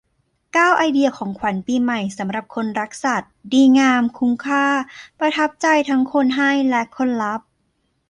[0.53, 4.65] เก้า ไอเดียของขวัญปีใหม่สำหรับคนรักสัตว์ ดีงาม คุ้มค่า
[5.19, 7.41] ประทับใจทั้งคนให้และคนรับ